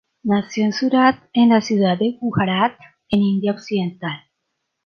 [0.23, 2.75] Nació en Surat, en la ciudad de Gujarat
[3.09, 4.19] en India occidental.